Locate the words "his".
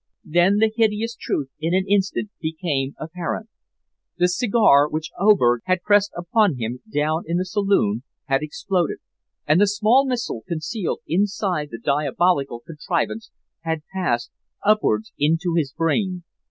15.55-15.71